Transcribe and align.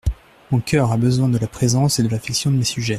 Mon 0.49 0.59
cœur 0.61 0.91
a 0.91 0.97
besoin 0.97 1.29
de 1.29 1.37
la 1.37 1.45
présence 1.45 1.99
et 1.99 2.03
de 2.03 2.07
l'affection 2.09 2.49
de 2.49 2.55
mes 2.55 2.63
sujets. 2.63 2.89